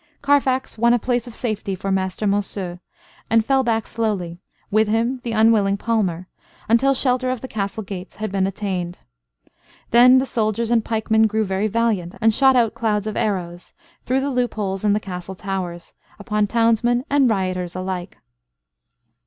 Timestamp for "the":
5.21-5.31, 7.41-7.47, 10.17-10.25, 14.21-14.31, 14.93-14.99